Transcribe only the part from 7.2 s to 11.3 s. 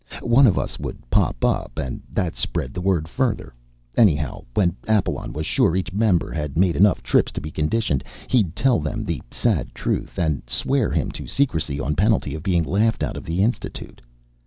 to be conditioned, he'd tell him the sad truth, and swear him to